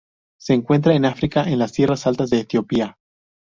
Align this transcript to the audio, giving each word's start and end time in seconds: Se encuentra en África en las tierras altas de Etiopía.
Se 0.39 0.55
encuentra 0.55 0.95
en 0.95 1.05
África 1.05 1.43
en 1.47 1.59
las 1.59 1.73
tierras 1.73 2.07
altas 2.07 2.31
de 2.31 2.39
Etiopía. 2.39 2.97